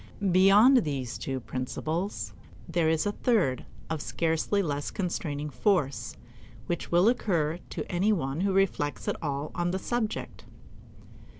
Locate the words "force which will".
5.51-7.07